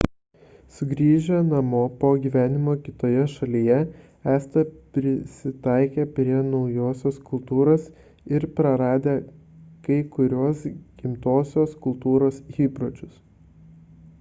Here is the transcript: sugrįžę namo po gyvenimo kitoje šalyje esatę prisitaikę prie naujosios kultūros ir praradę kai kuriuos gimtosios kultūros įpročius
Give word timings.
sugrįžę 0.75 1.39
namo 1.49 1.81
po 2.03 2.09
gyvenimo 2.23 2.73
kitoje 2.85 3.25
šalyje 3.33 3.75
esatę 4.35 4.63
prisitaikę 4.95 6.05
prie 6.19 6.39
naujosios 6.49 7.21
kultūros 7.29 7.85
ir 8.39 8.47
praradę 8.61 9.15
kai 9.89 9.99
kuriuos 10.17 10.65
gimtosios 11.03 11.77
kultūros 11.87 12.41
įpročius 12.67 13.25